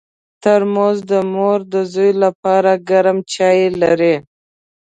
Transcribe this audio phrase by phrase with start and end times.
[0.43, 4.15] ترموز د مور د زوی لپاره ګرم چای لري.